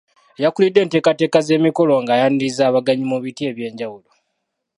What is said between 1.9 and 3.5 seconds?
nga ayaniriza abagenyi mu biti